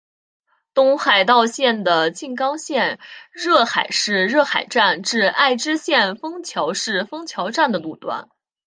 [0.73, 2.99] 东海道线的静冈县
[3.31, 8.27] 热海市热海站至爱知县丰桥市丰桥站的路段。